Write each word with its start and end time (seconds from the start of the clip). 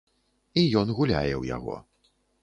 І 0.61 0.63
ён 0.79 0.87
гуляе 0.99 1.33
ў 1.41 1.51
яго. 1.55 1.75